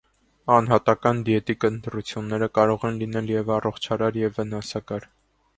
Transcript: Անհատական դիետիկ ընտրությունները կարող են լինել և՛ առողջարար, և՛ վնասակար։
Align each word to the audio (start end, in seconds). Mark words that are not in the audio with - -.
Անհատական 0.53 1.19
դիետիկ 1.27 1.67
ընտրությունները 1.69 2.49
կարող 2.61 2.87
են 2.91 2.97
լինել 3.05 3.31
և՛ 3.35 3.55
առողջարար, 3.59 4.21
և՛ 4.23 4.37
վնասակար։ 4.41 5.11